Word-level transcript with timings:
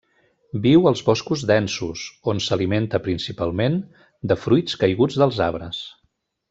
Viu 0.61 0.87
als 0.91 1.03
boscos 1.09 1.43
densos, 1.51 2.07
on 2.33 2.41
s'alimenta 2.47 3.03
principalment 3.11 3.79
de 4.33 4.43
fruits 4.47 4.83
caiguts 4.85 5.25
dels 5.25 5.43
arbres. 5.53 5.89